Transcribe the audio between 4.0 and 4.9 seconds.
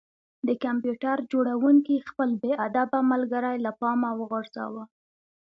وغورځاوه